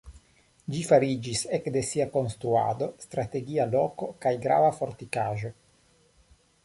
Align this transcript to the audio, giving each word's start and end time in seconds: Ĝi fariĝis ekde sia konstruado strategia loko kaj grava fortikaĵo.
Ĝi 0.75 0.79
fariĝis 0.91 1.43
ekde 1.57 1.83
sia 1.89 2.07
konstruado 2.15 2.87
strategia 3.05 3.69
loko 3.75 4.09
kaj 4.27 4.33
grava 4.47 4.73
fortikaĵo. 4.79 5.53